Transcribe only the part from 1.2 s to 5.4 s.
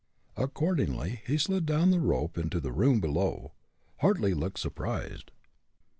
he slid down the rope into the room below. Hartly looked surprised.